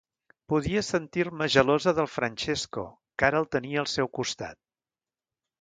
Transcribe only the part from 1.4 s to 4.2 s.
gelosa del Francesco, que ara el tenia al seu